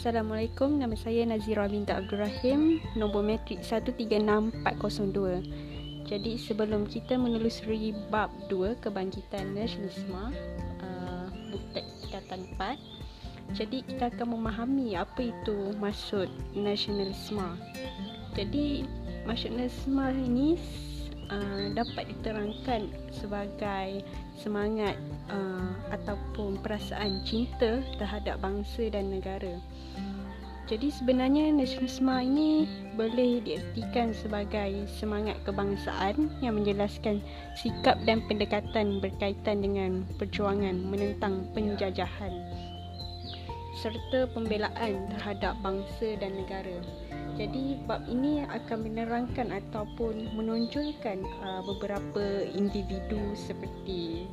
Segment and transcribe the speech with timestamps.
[0.00, 4.64] Assalamualaikum, nama saya Nazira Binta Abdul Rahim, nombor matrik 136402.
[6.08, 10.32] Jadi sebelum kita menelusuri bab 2 kebangkitan nasionalisme,
[10.80, 12.80] uh, buku tingkatan 4,
[13.60, 17.60] jadi kita akan memahami apa itu maksud nasionalisme.
[18.32, 18.88] Jadi
[19.28, 20.56] maksud nasionalisme ini
[21.28, 24.00] uh, dapat diterangkan sebagai
[24.40, 24.96] semangat
[25.28, 29.58] uh, ataupun perasaan cinta terhadap bangsa dan negara.
[30.70, 32.50] Jadi sebenarnya nasionalisme ini
[32.94, 37.18] boleh diartikan sebagai semangat kebangsaan yang menjelaskan
[37.58, 42.30] sikap dan pendekatan berkaitan dengan perjuangan menentang penjajahan
[43.80, 46.78] serta pembelaan terhadap bangsa dan negara.
[47.40, 54.28] Jadi bab ini akan menerangkan ataupun menonjolkan uh, beberapa individu seperti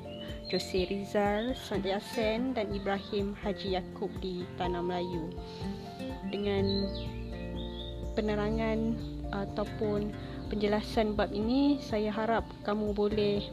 [0.48, 5.28] Jose Rizal, Sandi Asen dan Ibrahim Haji Yaakob di Tanah Melayu.
[6.32, 6.88] Dengan
[8.16, 8.96] penerangan
[9.36, 10.16] ataupun
[10.48, 13.44] penjelasan bab ini, saya harap kamu boleh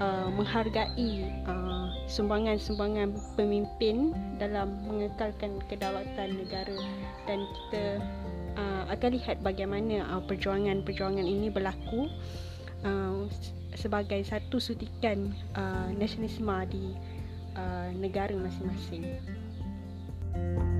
[0.00, 6.78] uh, menghargai uh, sumbangan-sumbangan pemimpin dalam mengekalkan kedaulatan negara
[7.28, 7.84] dan kita
[8.56, 12.08] uh, akan lihat bagaimana uh, perjuangan-perjuangan ini berlaku
[12.82, 13.28] uh,
[13.80, 16.84] sebagai satu sutikan uh, nasionalisme di
[17.56, 19.08] uh, negara masing-masing.
[20.30, 20.79] Thank you